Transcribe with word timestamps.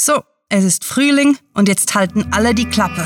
So, 0.00 0.22
es 0.48 0.62
ist 0.62 0.84
Frühling 0.84 1.38
und 1.54 1.66
jetzt 1.66 1.96
halten 1.96 2.28
alle 2.30 2.54
die 2.54 2.66
Klappe. 2.66 3.04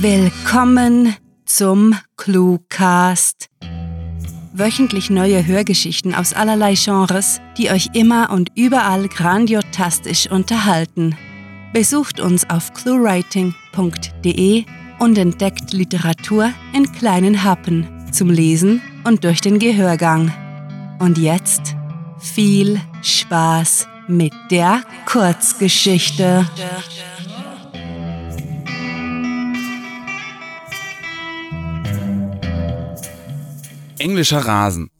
Willkommen 0.00 1.14
zum 1.44 1.94
Cluecast. 2.16 3.50
Wöchentlich 4.54 5.10
neue 5.10 5.44
Hörgeschichten 5.46 6.14
aus 6.14 6.32
allerlei 6.32 6.72
Genres, 6.82 7.42
die 7.58 7.70
euch 7.70 7.90
immer 7.92 8.30
und 8.30 8.52
überall 8.54 9.06
grandiotastisch 9.06 10.30
unterhalten. 10.30 11.14
Besucht 11.74 12.18
uns 12.18 12.48
auf 12.48 12.72
cluewriting.de 12.72 14.64
und 14.98 15.18
entdeckt 15.18 15.74
Literatur 15.74 16.50
in 16.72 16.90
kleinen 16.90 17.44
Happen 17.44 17.86
zum 18.12 18.30
Lesen 18.30 18.80
und 19.04 19.24
durch 19.24 19.42
den 19.42 19.58
Gehörgang. 19.58 20.32
Und 21.00 21.18
jetzt 21.18 21.76
viel 22.18 22.80
Spaß 23.02 23.88
mit 24.08 24.32
der 24.50 24.82
Kurzgeschichte. 25.06 26.46
Englischer 33.98 34.40
Rasen. 34.40 34.90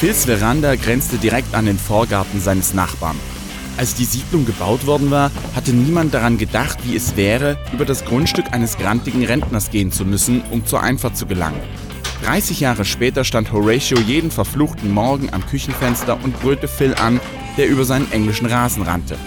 Phils 0.00 0.24
Veranda 0.24 0.76
grenzte 0.76 1.18
direkt 1.18 1.54
an 1.54 1.66
den 1.66 1.76
Vorgarten 1.78 2.40
seines 2.40 2.72
Nachbarn. 2.72 3.18
Als 3.76 3.94
die 3.94 4.06
Siedlung 4.06 4.46
gebaut 4.46 4.86
worden 4.86 5.10
war, 5.10 5.30
hatte 5.54 5.74
niemand 5.74 6.14
daran 6.14 6.38
gedacht, 6.38 6.78
wie 6.86 6.96
es 6.96 7.16
wäre, 7.16 7.58
über 7.74 7.84
das 7.84 8.06
Grundstück 8.06 8.46
eines 8.52 8.78
grantigen 8.78 9.26
Rentners 9.26 9.68
gehen 9.68 9.92
zu 9.92 10.06
müssen, 10.06 10.40
um 10.50 10.64
zur 10.64 10.82
Einfahrt 10.82 11.18
zu 11.18 11.26
gelangen. 11.26 11.60
30 12.24 12.60
Jahre 12.60 12.86
später 12.86 13.24
stand 13.24 13.52
Horatio 13.52 13.98
jeden 13.98 14.30
verfluchten 14.30 14.90
Morgen 14.90 15.28
am 15.34 15.44
Küchenfenster 15.46 16.18
und 16.24 16.40
brüllte 16.40 16.66
Phil 16.66 16.94
an, 16.94 17.20
der 17.58 17.68
über 17.68 17.84
seinen 17.84 18.10
englischen 18.10 18.46
Rasen 18.46 18.84
rannte. 18.84 19.18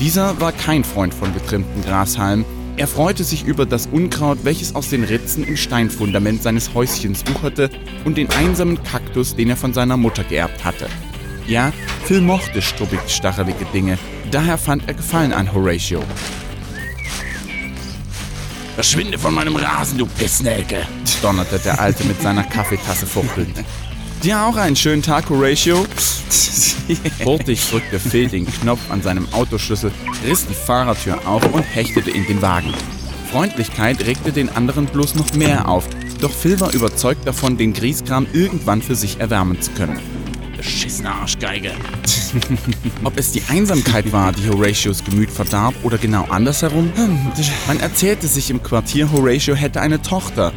Dieser 0.00 0.40
war 0.40 0.50
kein 0.50 0.82
Freund 0.82 1.14
von 1.14 1.32
getrimmten 1.32 1.80
Grashalmen, 1.80 2.44
er 2.76 2.86
freute 2.86 3.22
sich 3.22 3.44
über 3.44 3.66
das 3.66 3.86
Unkraut, 3.86 4.38
welches 4.44 4.74
aus 4.74 4.88
den 4.88 5.04
Ritzen 5.04 5.44
im 5.44 5.56
Steinfundament 5.56 6.42
seines 6.42 6.74
Häuschens 6.74 7.24
wucherte 7.26 7.70
und 8.04 8.16
den 8.16 8.30
einsamen 8.30 8.82
Kaktus, 8.82 9.36
den 9.36 9.50
er 9.50 9.56
von 9.56 9.74
seiner 9.74 9.96
Mutter 9.96 10.24
geerbt 10.24 10.64
hatte. 10.64 10.88
Ja, 11.46 11.72
Phil 12.04 12.20
mochte 12.20 12.62
struppig 12.62 13.00
stachelige 13.08 13.64
Dinge, 13.72 13.98
daher 14.30 14.56
fand 14.56 14.88
er 14.88 14.94
Gefallen 14.94 15.32
an 15.32 15.52
Horatio. 15.52 16.02
Verschwinde 18.74 19.18
von 19.18 19.34
meinem 19.34 19.56
Rasen, 19.56 19.98
du 19.98 20.06
Pissnelke, 20.06 20.86
donnerte 21.20 21.58
der 21.58 21.78
Alte 21.78 22.04
mit 22.04 22.22
seiner 22.22 22.44
Kaffeetasse 22.44 23.06
fuchtelnd. 23.06 23.62
Dir 24.22 24.40
auch 24.40 24.56
einen 24.56 24.76
schönen 24.76 25.02
Tag, 25.02 25.28
Horatio. 25.28 25.84
Hurtig 27.24 27.68
drückte 27.70 27.98
Phil 27.98 28.28
den 28.28 28.46
Knopf 28.46 28.90
an 28.90 29.02
seinem 29.02 29.26
Autoschlüssel, 29.32 29.92
riss 30.26 30.46
die 30.46 30.54
Fahrertür 30.54 31.26
auf 31.26 31.42
und 31.52 31.62
hechtete 31.62 32.10
in 32.10 32.26
den 32.26 32.42
Wagen. 32.42 32.72
Freundlichkeit 33.30 34.04
regte 34.04 34.32
den 34.32 34.50
anderen 34.50 34.86
bloß 34.86 35.14
noch 35.14 35.32
mehr 35.34 35.68
auf, 35.68 35.88
doch 36.20 36.30
Phil 36.30 36.60
war 36.60 36.72
überzeugt 36.72 37.26
davon, 37.26 37.56
den 37.56 37.72
Grieskram 37.72 38.26
irgendwann 38.32 38.82
für 38.82 38.94
sich 38.94 39.20
erwärmen 39.20 39.60
zu 39.60 39.70
können. 39.72 39.98
Beschissene 40.56 41.10
Arschgeige. 41.10 41.72
Ob 43.04 43.18
es 43.18 43.32
die 43.32 43.42
Einsamkeit 43.48 44.12
war, 44.12 44.32
die 44.32 44.48
Horatios 44.48 45.02
Gemüt 45.02 45.30
verdarb, 45.30 45.74
oder 45.82 45.98
genau 45.98 46.24
andersherum? 46.28 46.92
Man 47.66 47.80
erzählte 47.80 48.26
sich 48.26 48.50
im 48.50 48.62
Quartier, 48.62 49.10
Horatio 49.10 49.54
hätte 49.54 49.80
eine 49.80 50.00
Tochter, 50.00 50.52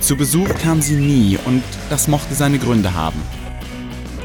zu 0.00 0.16
Besuch 0.16 0.48
kam 0.62 0.80
sie 0.80 0.94
nie 0.94 1.38
und 1.44 1.62
das 1.90 2.08
mochte 2.08 2.34
seine 2.34 2.58
Gründe 2.58 2.94
haben. 2.94 3.20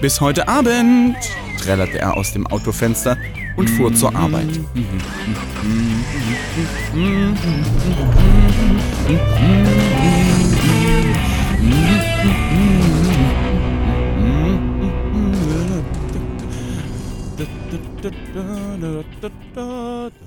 Bis 0.04 0.20
heute 0.20 0.50
Abend, 0.50 1.16
trällerte 1.62 1.98
er 1.98 2.18
aus 2.18 2.34
dem 2.34 2.46
Autofenster 2.48 3.18
und 3.56 3.70
fuhr 3.70 3.94
zur 3.94 4.14
Arbeit. 4.14 4.60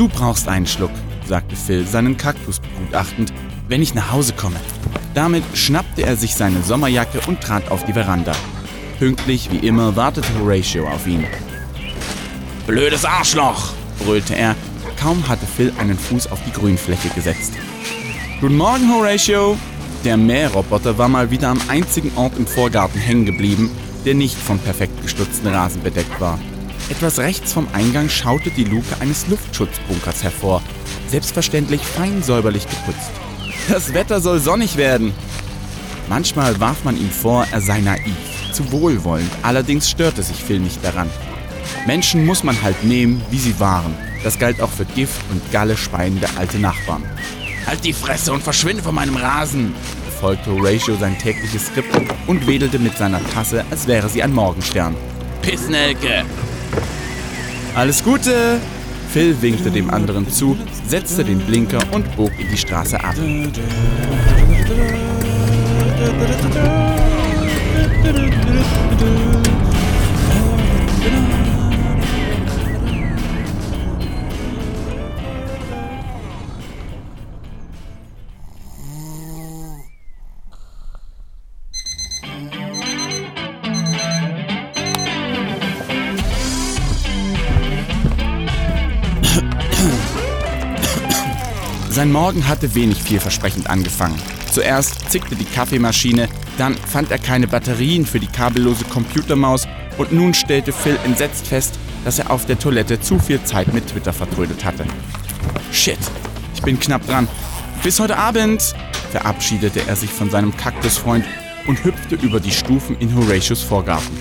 du 0.00 0.08
brauchst 0.08 0.48
einen 0.48 0.66
Schluck, 0.66 0.92
sagte 1.26 1.54
Phil, 1.54 1.86
seinen 1.86 2.16
Kaktus 2.16 2.58
begutachtend, 2.58 3.34
wenn 3.68 3.82
ich 3.82 3.94
nach 3.94 4.10
Hause 4.10 4.32
komme. 4.32 4.56
Damit 5.12 5.44
schnappte 5.52 6.04
er 6.04 6.16
sich 6.16 6.34
seine 6.34 6.62
Sommerjacke 6.62 7.20
und 7.26 7.42
trat 7.42 7.70
auf 7.70 7.84
die 7.84 7.92
Veranda. 7.92 8.32
Pünktlich 8.98 9.50
wie 9.52 9.58
immer 9.58 9.94
wartete 9.96 10.28
Horatio 10.40 10.88
auf 10.88 11.06
ihn. 11.06 11.26
Blödes 12.66 13.04
Arschloch, 13.04 13.74
brüllte 14.02 14.34
er. 14.34 14.56
Kaum 14.98 15.28
hatte 15.28 15.44
Phil 15.44 15.70
einen 15.78 15.98
Fuß 15.98 16.32
auf 16.32 16.38
die 16.46 16.52
Grünfläche 16.52 17.10
gesetzt. 17.10 17.52
Guten 18.40 18.56
Morgen, 18.56 18.90
Horatio. 18.90 19.58
Der 20.02 20.16
Mähroboter 20.16 20.96
war 20.96 21.10
mal 21.10 21.30
wieder 21.30 21.48
am 21.48 21.60
einzigen 21.68 22.10
Ort 22.16 22.38
im 22.38 22.46
Vorgarten 22.46 22.98
hängen 22.98 23.26
geblieben, 23.26 23.70
der 24.06 24.14
nicht 24.14 24.36
vom 24.36 24.58
perfekt 24.60 25.02
gestutzten 25.02 25.48
Rasen 25.48 25.82
bedeckt 25.82 26.18
war. 26.22 26.38
Etwas 26.90 27.20
rechts 27.20 27.52
vom 27.52 27.68
Eingang 27.72 28.08
schaute 28.08 28.50
die 28.50 28.64
Luke 28.64 28.96
eines 28.98 29.28
Luftschutzbunkers 29.28 30.24
hervor, 30.24 30.60
selbstverständlich 31.08 31.80
fein 31.82 32.22
säuberlich 32.22 32.66
geputzt. 32.68 33.10
Das 33.68 33.94
Wetter 33.94 34.20
soll 34.20 34.40
sonnig 34.40 34.76
werden. 34.76 35.12
Manchmal 36.08 36.58
warf 36.58 36.82
man 36.82 36.96
ihm 36.96 37.10
vor, 37.10 37.46
er 37.52 37.60
sei 37.60 37.80
naiv, 37.80 38.16
zu 38.52 38.72
wohlwollend, 38.72 39.30
allerdings 39.42 39.88
störte 39.88 40.24
sich 40.24 40.42
Phil 40.42 40.58
nicht 40.58 40.84
daran. 40.84 41.08
Menschen 41.86 42.26
muss 42.26 42.42
man 42.42 42.60
halt 42.60 42.82
nehmen, 42.82 43.22
wie 43.30 43.38
sie 43.38 43.60
waren. 43.60 43.94
Das 44.24 44.38
galt 44.38 44.60
auch 44.60 44.70
für 44.70 44.84
Gift 44.84 45.20
und 45.30 45.52
Galle 45.52 45.76
speiende 45.76 46.26
alte 46.36 46.58
Nachbarn. 46.58 47.04
Halt 47.66 47.84
die 47.84 47.92
Fresse 47.92 48.32
und 48.32 48.42
verschwinde 48.42 48.82
von 48.82 48.96
meinem 48.96 49.16
Rasen, 49.16 49.72
folgte 50.20 50.50
Horatio 50.50 50.96
sein 50.96 51.16
tägliches 51.16 51.66
Skript 51.66 51.96
und 52.26 52.46
wedelte 52.48 52.80
mit 52.80 52.98
seiner 52.98 53.24
Tasse, 53.30 53.64
als 53.70 53.86
wäre 53.86 54.08
sie 54.08 54.22
ein 54.22 54.34
Morgenstern. 54.34 54.96
Pissnelke! 55.40 56.24
Alles 57.74 58.02
Gute! 58.02 58.60
Phil 59.12 59.40
winkte 59.42 59.70
dem 59.70 59.90
anderen 59.90 60.30
zu, 60.30 60.56
setzte 60.86 61.24
den 61.24 61.40
Blinker 61.40 61.80
und 61.92 62.16
bog 62.16 62.32
in 62.38 62.48
die 62.48 62.56
Straße 62.56 63.02
ab. 63.02 63.14
Sein 92.00 92.12
Morgen 92.12 92.48
hatte 92.48 92.74
wenig 92.74 93.02
vielversprechend 93.02 93.68
angefangen. 93.68 94.18
Zuerst 94.50 95.10
zickte 95.10 95.36
die 95.36 95.44
Kaffeemaschine, 95.44 96.30
dann 96.56 96.74
fand 96.74 97.10
er 97.10 97.18
keine 97.18 97.46
Batterien 97.46 98.06
für 98.06 98.18
die 98.18 98.26
kabellose 98.26 98.86
Computermaus 98.86 99.68
und 99.98 100.10
nun 100.10 100.32
stellte 100.32 100.72
Phil 100.72 100.98
entsetzt 101.04 101.46
fest, 101.46 101.78
dass 102.06 102.18
er 102.18 102.30
auf 102.30 102.46
der 102.46 102.58
Toilette 102.58 103.02
zu 103.02 103.18
viel 103.18 103.42
Zeit 103.42 103.74
mit 103.74 103.88
Twitter 103.88 104.14
vertrödet 104.14 104.64
hatte. 104.64 104.86
Shit, 105.72 105.98
ich 106.54 106.62
bin 106.62 106.80
knapp 106.80 107.06
dran. 107.06 107.28
Bis 107.82 108.00
heute 108.00 108.16
Abend, 108.16 108.74
verabschiedete 109.10 109.82
er 109.86 109.94
sich 109.94 110.08
von 110.08 110.30
seinem 110.30 110.56
Kaktusfreund 110.56 111.26
und 111.66 111.84
hüpfte 111.84 112.14
über 112.14 112.40
die 112.40 112.50
Stufen 112.50 112.96
in 112.98 113.14
Horatius 113.14 113.62
Vorgarten. 113.62 114.16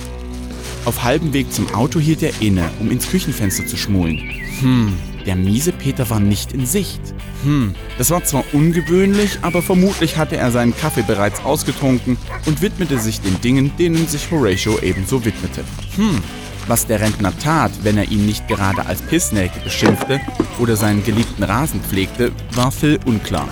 Auf 0.83 1.01
halbem 1.01 1.31
Weg 1.31 1.53
zum 1.53 1.73
Auto 1.73 1.97
hielt 1.97 2.23
er 2.23 2.41
inne, 2.41 2.69
um 2.81 2.91
ins 2.91 3.07
Küchenfenster 3.09 3.65
zu 3.65 3.77
schmulen. 3.77 4.19
Hm, 4.59 4.97
der 5.25 5.35
miese 5.35 5.71
Peter 5.71 6.09
war 6.09 6.19
nicht 6.19 6.53
in 6.53 6.65
Sicht. 6.65 7.01
Hm, 7.43 7.73
das 7.97 8.11
war 8.11 8.23
zwar 8.23 8.43
ungewöhnlich, 8.53 9.39
aber 9.41 9.61
vermutlich 9.61 10.17
hatte 10.17 10.37
er 10.37 10.51
seinen 10.51 10.75
Kaffee 10.75 11.03
bereits 11.03 11.43
ausgetrunken 11.43 12.17
und 12.45 12.61
widmete 12.61 12.99
sich 12.99 13.21
den 13.21 13.39
Dingen, 13.41 13.71
denen 13.77 14.07
sich 14.07 14.29
Horatio 14.31 14.79
ebenso 14.79 15.23
widmete. 15.23 15.63
Hm, 15.95 16.21
Was 16.67 16.85
der 16.85 17.01
Rentner 17.01 17.37
tat, 17.39 17.71
wenn 17.83 17.97
er 17.97 18.11
ihn 18.11 18.25
nicht 18.25 18.47
gerade 18.47 18.85
als 18.85 19.01
Pissnelke 19.01 19.59
beschimpfte 19.61 20.19
oder 20.59 20.75
seinen 20.75 21.03
geliebten 21.03 21.43
Rasen 21.43 21.81
pflegte, 21.81 22.31
war 22.53 22.71
Phil 22.71 22.99
unklar. 23.05 23.47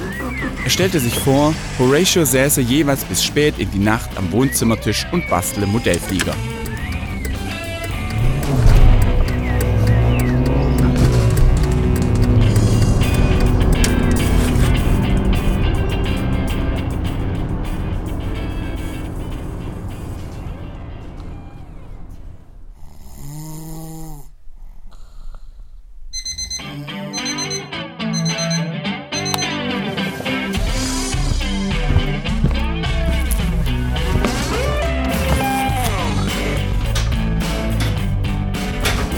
Er 0.64 0.70
stellte 0.70 1.00
sich 1.00 1.18
vor, 1.18 1.54
Horatio 1.80 2.26
säße 2.26 2.62
jeweils 2.62 3.04
bis 3.06 3.24
spät 3.24 3.56
in 3.58 3.72
die 3.72 3.80
Nacht 3.80 4.10
am 4.18 4.32
Wohnzimmertisch 4.32 5.08
und 5.12 5.28
bastele 5.30 5.66
Modellflieger. 5.66 6.36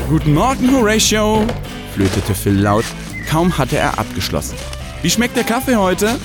Guten 0.09 0.33
Morgen, 0.33 0.75
Horatio, 0.75 1.45
flötete 1.93 2.33
Phil 2.33 2.59
laut. 2.59 2.83
Kaum 3.29 3.55
hatte 3.55 3.77
er 3.77 3.99
abgeschlossen. 3.99 4.55
Wie 5.03 5.09
schmeckt 5.11 5.37
der 5.37 5.43
Kaffee 5.43 5.75
heute? 5.75 6.17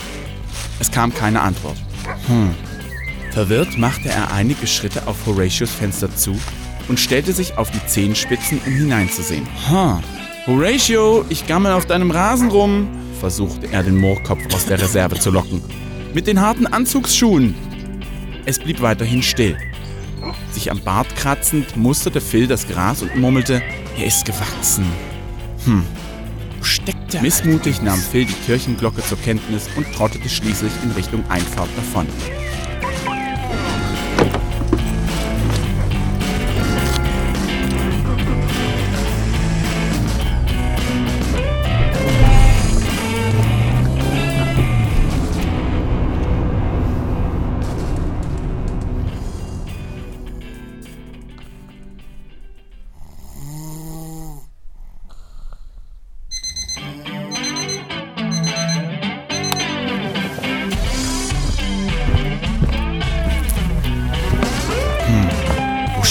Es 0.80 0.90
kam 0.90 1.12
keine 1.12 1.42
Antwort. 1.42 1.76
Hm. 2.26 2.54
Verwirrt 3.32 3.76
machte 3.76 4.08
er 4.08 4.32
einige 4.32 4.66
Schritte 4.66 5.06
auf 5.06 5.26
Horatios 5.26 5.70
Fenster 5.70 6.08
zu 6.16 6.34
und 6.88 6.98
stellte 6.98 7.34
sich 7.34 7.58
auf 7.58 7.70
die 7.72 7.86
Zehenspitzen, 7.86 8.58
um 8.64 8.72
hineinzusehen. 8.72 9.46
Hm. 9.68 9.98
Horatio, 10.46 11.26
ich 11.28 11.46
gammel 11.46 11.72
auf 11.72 11.84
deinem 11.84 12.10
Rasen 12.10 12.48
rum, 12.48 12.88
versuchte 13.20 13.70
er 13.70 13.82
den 13.82 13.98
Moorkopf 13.98 14.54
aus 14.54 14.64
der 14.64 14.80
Reserve 14.80 15.20
zu 15.20 15.30
locken. 15.30 15.62
Mit 16.14 16.26
den 16.26 16.40
harten 16.40 16.66
Anzugsschuhen. 16.66 17.54
Es 18.46 18.58
blieb 18.58 18.80
weiterhin 18.80 19.22
still. 19.22 19.58
Sich 20.52 20.70
am 20.70 20.80
Bart 20.80 21.14
kratzend 21.16 21.76
musterte 21.76 22.20
Phil 22.20 22.46
das 22.46 22.66
Gras 22.68 23.02
und 23.02 23.16
murmelte, 23.16 23.62
er 23.96 24.06
ist 24.06 24.24
gewachsen. 24.24 24.86
Hm, 25.64 25.84
wo 26.58 26.64
steckt 26.64 27.14
er? 27.14 27.22
Missmutig 27.22 27.82
nahm 27.82 27.98
Phil 27.98 28.24
die 28.24 28.32
Kirchenglocke 28.46 29.02
zur 29.02 29.18
Kenntnis 29.18 29.68
und 29.76 29.92
trottete 29.92 30.28
schließlich 30.28 30.72
in 30.82 30.90
Richtung 30.92 31.24
Einfahrt 31.28 31.70
davon. 31.76 32.06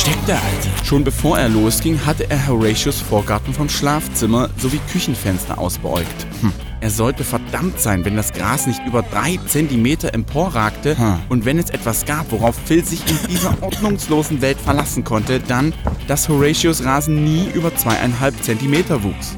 Steckt 0.04 0.28
der 0.28 0.36
Alte? 0.36 0.86
Schon 0.86 1.04
bevor 1.06 1.40
er 1.40 1.48
losging, 1.48 2.06
hatte 2.06 2.30
er 2.30 2.48
Horatius 2.48 3.00
Vorgarten 3.00 3.54
vom 3.54 3.70
Schlafzimmer 3.70 4.50
sowie 4.58 4.82
Küchenfenster 4.92 5.58
ausbeäugt. 5.58 6.28
Hm. 6.42 6.52
Er 6.82 6.90
sollte 6.90 7.24
verdammt 7.24 7.80
sein, 7.80 8.04
wenn 8.04 8.18
das 8.18 8.34
Gras 8.34 8.68
nicht 8.68 8.82
über 8.86 9.02
drei 9.02 9.40
Zentimeter 9.48 10.14
emporragte 10.14 10.98
hm. 10.98 11.20
und 11.30 11.46
wenn 11.46 11.58
es 11.58 11.70
etwas 11.70 12.06
gab, 12.06 12.30
worauf 12.34 12.56
Phil 12.66 12.84
sich 12.84 13.00
in 13.10 13.18
dieser 13.30 13.56
ordnungslosen 13.62 14.42
Welt 14.42 14.60
verlassen 14.60 15.06
konnte, 15.06 15.40
dann, 15.40 15.74
dass 16.10 16.28
Horatius 16.28 16.84
Rasen 16.84 17.24
nie 17.24 17.48
über 17.54 17.74
zweieinhalb 17.74 18.44
Zentimeter 18.44 19.04
wuchs. 19.04 19.38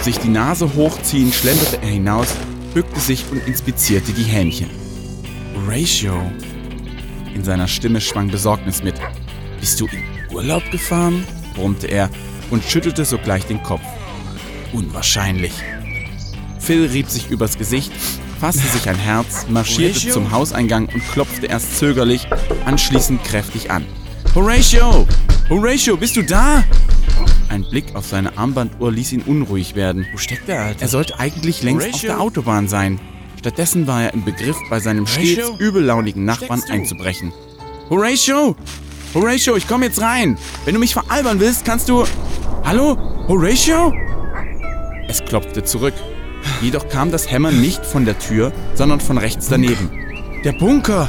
Sich 0.00 0.18
die 0.18 0.30
Nase 0.30 0.74
hochziehend 0.74 1.34
schlenderte 1.34 1.82
er 1.82 1.88
hinaus, 1.88 2.34
bückte 2.72 3.00
sich 3.00 3.26
und 3.30 3.46
inspizierte 3.46 4.12
die 4.12 4.22
Hähnchen. 4.22 4.70
Horatio. 5.54 6.14
In 7.34 7.44
seiner 7.44 7.68
Stimme 7.68 8.00
schwang 8.00 8.28
Besorgnis 8.28 8.82
mit. 8.82 8.94
Bist 9.60 9.80
du 9.80 9.86
in 9.86 10.34
Urlaub 10.34 10.62
gefahren? 10.70 11.24
brummte 11.54 11.88
er 11.88 12.10
und 12.50 12.62
schüttelte 12.64 13.04
sogleich 13.04 13.44
den 13.46 13.62
Kopf. 13.62 13.82
Unwahrscheinlich. 14.72 15.52
Phil 16.60 16.86
rieb 16.86 17.08
sich 17.08 17.30
übers 17.30 17.58
Gesicht, 17.58 17.92
fasste 18.38 18.66
sich 18.68 18.88
ein 18.88 18.96
Herz, 18.96 19.46
marschierte 19.48 20.08
zum 20.10 20.30
Hauseingang 20.30 20.86
und 20.92 21.02
klopfte 21.10 21.46
erst 21.46 21.78
zögerlich, 21.78 22.28
anschließend 22.64 23.24
kräftig 23.24 23.70
an. 23.70 23.84
Horatio! 24.34 25.06
Horatio, 25.48 25.96
bist 25.96 26.16
du 26.16 26.22
da? 26.22 26.62
Ein 27.48 27.64
Blick 27.64 27.94
auf 27.94 28.06
seine 28.06 28.36
Armbanduhr 28.36 28.92
ließ 28.92 29.12
ihn 29.12 29.22
unruhig 29.22 29.74
werden. 29.74 30.06
Wo 30.12 30.18
steckt 30.18 30.48
Alte? 30.50 30.82
Er 30.82 30.88
sollte 30.88 31.18
eigentlich 31.18 31.62
längst 31.62 31.86
auf 31.86 31.92
Horatio? 31.94 32.08
der 32.10 32.20
Autobahn 32.20 32.68
sein. 32.68 33.00
Stattdessen 33.38 33.86
war 33.86 34.02
er 34.02 34.14
im 34.14 34.24
Begriff, 34.24 34.56
bei 34.68 34.78
seinem 34.80 35.06
stets 35.06 35.38
Horatio? 35.48 35.66
übellaunigen 35.66 36.24
Nachbarn 36.24 36.62
einzubrechen. 36.68 37.32
Horatio! 37.88 38.54
Horatio, 39.14 39.56
ich 39.56 39.66
komme 39.66 39.86
jetzt 39.86 40.00
rein. 40.00 40.36
Wenn 40.64 40.74
du 40.74 40.80
mich 40.80 40.92
veralbern 40.92 41.40
willst, 41.40 41.64
kannst 41.64 41.88
du... 41.88 42.04
Hallo? 42.64 42.96
Horatio? 43.26 43.92
Es 45.08 45.24
klopfte 45.24 45.64
zurück. 45.64 45.94
Jedoch 46.60 46.88
kam 46.88 47.10
das 47.10 47.30
Hämmern 47.30 47.60
nicht 47.60 47.84
von 47.84 48.04
der 48.04 48.18
Tür, 48.18 48.52
sondern 48.74 49.00
von 49.00 49.16
rechts 49.16 49.48
daneben. 49.48 49.90
Der 50.44 50.52
Bunker! 50.52 51.08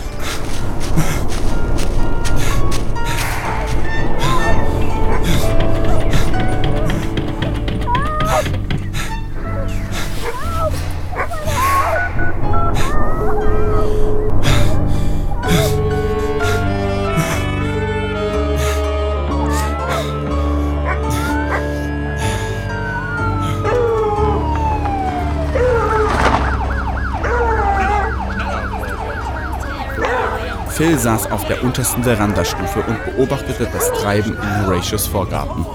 Phil 30.80 30.98
saß 30.98 31.30
auf 31.30 31.46
der 31.46 31.62
untersten 31.62 32.06
Verandastufe 32.06 32.80
und 32.80 33.04
beobachtete 33.04 33.68
das 33.70 33.92
Treiben 33.92 34.32
in 34.32 34.66
Horatius 34.66 35.08
Vorgarten. 35.08 35.66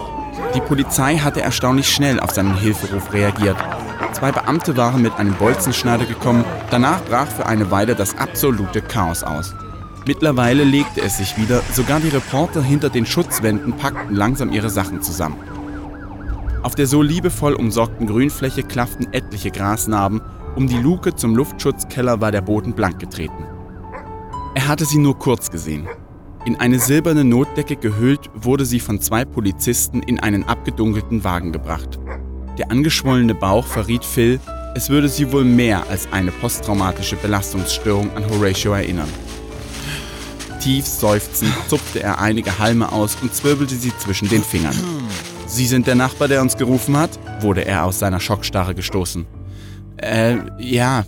Die 0.54 0.62
Polizei 0.62 1.18
hatte 1.18 1.42
erstaunlich 1.42 1.90
schnell 1.90 2.18
auf 2.18 2.30
seinen 2.30 2.56
Hilferuf 2.56 3.12
reagiert. 3.12 3.58
Zwei 4.14 4.32
Beamte 4.32 4.78
waren 4.78 5.02
mit 5.02 5.12
einem 5.16 5.34
Bolzenschneider 5.34 6.06
gekommen, 6.06 6.46
danach 6.70 7.04
brach 7.04 7.26
für 7.26 7.44
eine 7.44 7.70
Weile 7.70 7.94
das 7.94 8.16
absolute 8.16 8.80
Chaos 8.80 9.22
aus. 9.22 9.54
Mittlerweile 10.06 10.64
legte 10.64 11.02
es 11.02 11.18
sich 11.18 11.36
wieder, 11.36 11.60
sogar 11.74 12.00
die 12.00 12.08
Reporter 12.08 12.62
hinter 12.62 12.88
den 12.88 13.04
Schutzwänden 13.04 13.74
packten 13.74 14.16
langsam 14.16 14.52
ihre 14.52 14.70
Sachen 14.70 15.02
zusammen. 15.02 15.36
Auf 16.62 16.76
der 16.76 16.86
so 16.86 17.02
liebevoll 17.02 17.52
umsorgten 17.52 18.06
Grünfläche 18.06 18.62
klafften 18.62 19.12
etliche 19.12 19.50
Grasnarben, 19.50 20.22
um 20.56 20.66
die 20.66 20.78
Luke 20.78 21.14
zum 21.14 21.36
Luftschutzkeller 21.36 22.22
war 22.22 22.32
der 22.32 22.40
Boden 22.40 22.72
blank 22.72 23.00
getreten. 23.00 23.44
Er 24.54 24.68
hatte 24.68 24.84
sie 24.84 24.98
nur 24.98 25.18
kurz 25.18 25.50
gesehen. 25.50 25.88
In 26.44 26.56
eine 26.56 26.78
silberne 26.78 27.24
Notdecke 27.24 27.76
gehüllt 27.76 28.30
wurde 28.34 28.64
sie 28.64 28.78
von 28.78 29.00
zwei 29.00 29.24
Polizisten 29.24 30.02
in 30.02 30.20
einen 30.20 30.44
abgedunkelten 30.44 31.24
Wagen 31.24 31.52
gebracht. 31.52 31.98
Der 32.58 32.70
angeschwollene 32.70 33.34
Bauch 33.34 33.66
verriet 33.66 34.04
Phil, 34.04 34.38
es 34.76 34.90
würde 34.90 35.08
sie 35.08 35.32
wohl 35.32 35.44
mehr 35.44 35.88
als 35.88 36.06
eine 36.12 36.30
posttraumatische 36.30 37.16
Belastungsstörung 37.16 38.14
an 38.14 38.28
Horatio 38.30 38.72
erinnern. 38.74 39.08
Tief 40.60 40.86
seufzend 40.86 41.52
zupfte 41.68 42.02
er 42.02 42.20
einige 42.20 42.58
Halme 42.58 42.92
aus 42.92 43.16
und 43.22 43.34
zwirbelte 43.34 43.74
sie 43.74 43.92
zwischen 43.98 44.28
den 44.28 44.42
Fingern. 44.42 44.76
Sie 45.46 45.66
sind 45.66 45.86
der 45.86 45.94
Nachbar, 45.94 46.28
der 46.28 46.40
uns 46.40 46.56
gerufen 46.56 46.96
hat? 46.96 47.10
wurde 47.40 47.64
er 47.64 47.84
aus 47.84 47.98
seiner 47.98 48.20
Schockstarre 48.20 48.74
gestoßen. 48.74 49.26
Äh, 49.96 50.36
ja, 50.58 51.04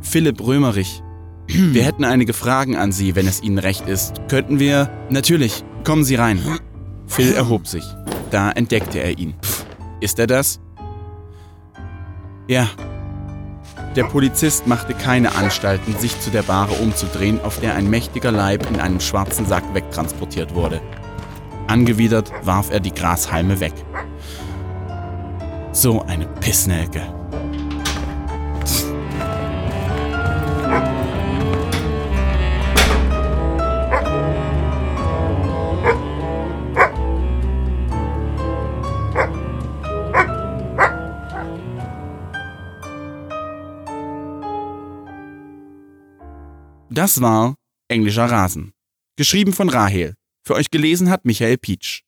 Philipp 0.00 0.40
Römerich. 0.40 1.02
Wir 1.48 1.84
hätten 1.84 2.04
einige 2.04 2.32
Fragen 2.32 2.76
an 2.76 2.92
Sie, 2.92 3.14
wenn 3.14 3.26
es 3.26 3.42
Ihnen 3.42 3.58
recht 3.58 3.88
ist. 3.88 4.14
Könnten 4.28 4.58
wir... 4.58 4.90
Natürlich, 5.10 5.64
kommen 5.84 6.04
Sie 6.04 6.16
rein. 6.16 6.40
Phil 7.06 7.32
erhob 7.32 7.66
sich. 7.66 7.84
Da 8.30 8.50
entdeckte 8.50 8.98
er 8.98 9.16
ihn. 9.18 9.34
Ist 10.00 10.18
er 10.18 10.26
das? 10.26 10.60
Ja. 12.48 12.68
Der 13.94 14.04
Polizist 14.04 14.66
machte 14.66 14.92
keine 14.92 15.34
Anstalten, 15.36 15.96
sich 15.98 16.20
zu 16.20 16.30
der 16.30 16.42
Bahre 16.42 16.74
umzudrehen, 16.74 17.40
auf 17.40 17.60
der 17.60 17.74
ein 17.74 17.88
mächtiger 17.88 18.30
Leib 18.32 18.68
in 18.68 18.80
einem 18.80 19.00
schwarzen 19.00 19.46
Sack 19.46 19.62
wegtransportiert 19.72 20.54
wurde. 20.54 20.80
Angewidert 21.66 22.30
warf 22.42 22.70
er 22.70 22.80
die 22.80 22.92
Grashalme 22.92 23.60
weg. 23.60 23.72
So 25.72 26.02
eine 26.02 26.26
Pissnelke. 26.26 27.02
Das 46.96 47.20
war 47.20 47.56
Englischer 47.88 48.24
Rasen. 48.24 48.72
Geschrieben 49.18 49.52
von 49.52 49.68
Rahel. 49.68 50.14
Für 50.46 50.54
euch 50.54 50.70
gelesen 50.70 51.10
hat 51.10 51.26
Michael 51.26 51.58
Pietsch. 51.58 52.00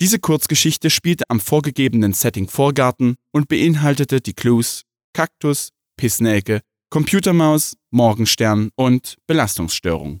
Diese 0.00 0.20
Kurzgeschichte 0.20 0.88
spielte 0.88 1.24
am 1.26 1.40
vorgegebenen 1.40 2.12
Setting 2.12 2.46
Vorgarten 2.46 3.16
und 3.32 3.48
beinhaltete 3.48 4.20
die 4.20 4.32
Clues 4.32 4.84
Kaktus, 5.14 5.70
Pissnelke, 5.96 6.60
Computermaus, 6.90 7.74
Morgenstern 7.90 8.70
und 8.76 9.16
Belastungsstörung. 9.26 10.20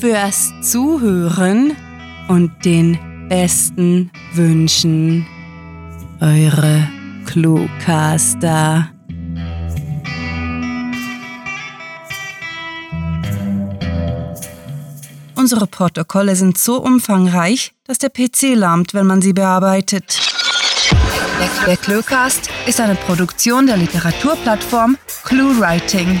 fürs 0.00 0.52
Zuhören 0.60 1.76
und 2.28 2.64
den 2.64 2.98
besten 3.28 4.10
Wünschen. 4.34 5.26
Eure 6.20 6.88
Cluecaster. 7.26 8.90
Unsere 15.34 15.66
Protokolle 15.66 16.36
sind 16.36 16.56
so 16.56 16.82
umfangreich, 16.82 17.72
dass 17.86 17.98
der 17.98 18.08
PC 18.08 18.54
lahmt, 18.54 18.94
wenn 18.94 19.06
man 19.06 19.20
sie 19.20 19.32
bearbeitet. 19.32 20.20
Der 21.66 21.76
Cluecast 21.76 22.48
ist 22.66 22.80
eine 22.80 22.94
Produktion 22.94 23.66
der 23.66 23.76
Literaturplattform 23.76 24.96
ClueWriting. 25.24 26.20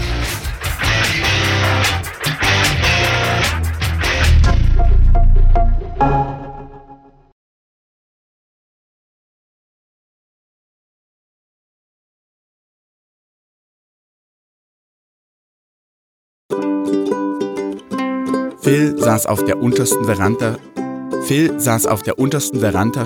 Phil 18.61 18.97
saß 18.97 19.25
auf 19.25 19.43
der 19.43 19.61
untersten 19.61 20.05
Veranda. 20.05 20.55
Phil 21.23 21.59
saß 21.59 21.87
auf 21.87 22.03
der 22.03 22.19
untersten 22.19 22.59
Veranda, 22.59 23.03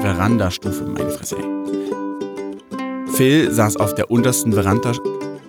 Verandastufe, 0.00 0.84
meine 0.84 1.10
Fresse. 1.10 1.36
Ey. 1.36 1.56
Phil 3.12 3.52
saß 3.52 3.76
auf 3.76 3.94
der 3.94 4.10
untersten 4.10 4.52
Veranda. 4.52 4.92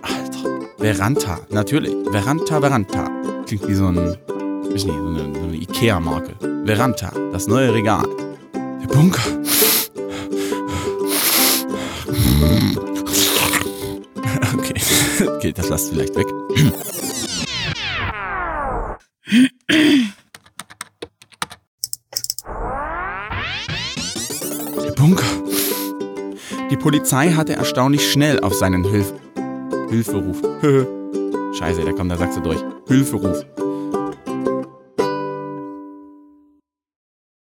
Alter, 0.02 0.60
Veranda, 0.78 1.40
natürlich. 1.50 1.94
Veranda, 2.10 2.60
Veranda. 2.60 3.10
Klingt 3.46 3.68
wie 3.68 3.74
so 3.74 3.86
ein, 3.86 3.96
weiß 3.96 4.84
nicht, 4.84 4.86
so 4.86 5.06
eine, 5.06 5.34
so 5.34 5.40
eine 5.40 5.56
Ikea-Marke. 5.56 6.34
Veranda, 6.64 7.12
das 7.32 7.46
neue 7.46 7.74
Regal. 7.74 8.06
Der 8.54 8.86
Bunker. 8.88 9.22
Okay, 14.58 14.74
okay, 15.36 15.52
das 15.52 15.68
lasst 15.68 15.90
vielleicht 15.90 16.14
weg. 16.16 16.26
Polizei 26.88 27.32
hatte 27.32 27.52
erstaunlich 27.52 28.10
schnell 28.10 28.40
auf 28.40 28.54
seinen 28.54 28.82
Hilf 28.82 29.12
Hilferuf. 29.90 30.40
Scheiße, 31.58 31.84
da 31.84 31.92
kommt 31.92 32.10
der 32.10 32.16
Sachse 32.16 32.40
durch. 32.40 32.64
Hilferuf 32.86 33.44